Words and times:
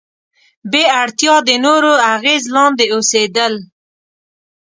بې 0.71 0.83
اړتیا 1.01 1.35
د 1.47 1.49
نورو 1.65 1.93
اغیز 2.13 2.43
لاندې 2.55 2.85
اوسېدل. 2.95 3.53